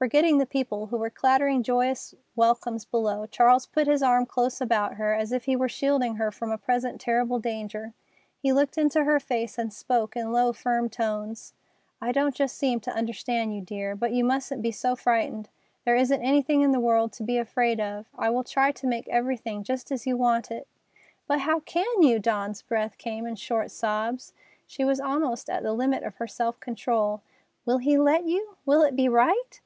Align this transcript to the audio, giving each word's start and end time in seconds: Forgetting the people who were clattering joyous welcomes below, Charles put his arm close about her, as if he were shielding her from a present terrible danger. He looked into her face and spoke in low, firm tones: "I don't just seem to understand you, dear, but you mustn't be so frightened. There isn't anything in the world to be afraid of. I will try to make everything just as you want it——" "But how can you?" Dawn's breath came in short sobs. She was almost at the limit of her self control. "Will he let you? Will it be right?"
Forgetting 0.00 0.38
the 0.38 0.46
people 0.46 0.86
who 0.86 0.96
were 0.96 1.10
clattering 1.10 1.62
joyous 1.62 2.14
welcomes 2.34 2.86
below, 2.86 3.26
Charles 3.26 3.66
put 3.66 3.86
his 3.86 4.02
arm 4.02 4.24
close 4.24 4.58
about 4.58 4.94
her, 4.94 5.12
as 5.12 5.30
if 5.30 5.44
he 5.44 5.54
were 5.54 5.68
shielding 5.68 6.14
her 6.14 6.30
from 6.32 6.50
a 6.50 6.56
present 6.56 6.98
terrible 6.98 7.38
danger. 7.38 7.92
He 8.38 8.50
looked 8.50 8.78
into 8.78 9.04
her 9.04 9.20
face 9.20 9.58
and 9.58 9.70
spoke 9.70 10.16
in 10.16 10.32
low, 10.32 10.54
firm 10.54 10.88
tones: 10.88 11.52
"I 12.00 12.12
don't 12.12 12.34
just 12.34 12.56
seem 12.56 12.80
to 12.80 12.90
understand 12.94 13.54
you, 13.54 13.60
dear, 13.60 13.94
but 13.94 14.12
you 14.12 14.24
mustn't 14.24 14.62
be 14.62 14.70
so 14.72 14.96
frightened. 14.96 15.50
There 15.84 15.96
isn't 15.96 16.22
anything 16.22 16.62
in 16.62 16.72
the 16.72 16.80
world 16.80 17.12
to 17.12 17.22
be 17.22 17.36
afraid 17.36 17.78
of. 17.78 18.08
I 18.18 18.30
will 18.30 18.42
try 18.42 18.72
to 18.72 18.86
make 18.86 19.06
everything 19.08 19.62
just 19.62 19.92
as 19.92 20.06
you 20.06 20.16
want 20.16 20.50
it——" 20.50 20.66
"But 21.26 21.40
how 21.40 21.60
can 21.60 22.00
you?" 22.00 22.18
Dawn's 22.18 22.62
breath 22.62 22.96
came 22.96 23.26
in 23.26 23.36
short 23.36 23.70
sobs. 23.70 24.32
She 24.66 24.82
was 24.82 24.98
almost 24.98 25.50
at 25.50 25.62
the 25.62 25.74
limit 25.74 26.04
of 26.04 26.14
her 26.14 26.26
self 26.26 26.58
control. 26.58 27.20
"Will 27.66 27.76
he 27.76 27.98
let 27.98 28.24
you? 28.24 28.56
Will 28.64 28.80
it 28.82 28.96
be 28.96 29.06
right?" 29.06 29.60